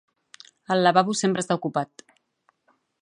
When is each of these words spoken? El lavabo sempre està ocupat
El 0.75 0.81
lavabo 0.87 1.15
sempre 1.19 1.45
està 1.45 1.59
ocupat 1.61 2.05